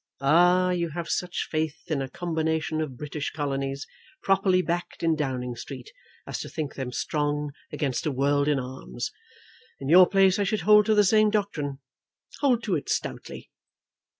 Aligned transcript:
"Ah, 0.23 0.71
you 0.71 0.89
have 0.89 1.07
such 1.09 1.47
faith 1.51 1.77
in 1.91 2.01
a 2.01 2.09
combination 2.09 2.81
of 2.81 2.97
British 2.97 3.29
colonies, 3.29 3.85
properly 4.23 4.63
backed 4.63 5.03
in 5.03 5.15
Downing 5.15 5.55
Street, 5.55 5.91
as 6.25 6.39
to 6.39 6.49
think 6.49 6.73
them 6.73 6.91
strong 6.91 7.51
against 7.71 8.07
a 8.07 8.11
world 8.11 8.47
in 8.47 8.57
arms. 8.59 9.11
In 9.79 9.89
your 9.89 10.09
place 10.09 10.39
I 10.39 10.43
should 10.43 10.61
hold 10.61 10.87
to 10.87 10.95
the 10.95 11.03
same 11.03 11.29
doctrine, 11.29 11.77
hold 12.39 12.63
to 12.63 12.73
it 12.75 12.89
stoutly." 12.89 13.51